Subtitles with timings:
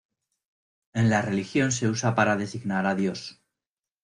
[0.95, 3.39] En la religión se usa para designar a Dios.